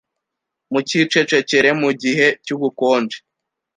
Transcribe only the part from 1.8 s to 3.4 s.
mu gihe cyubukonje!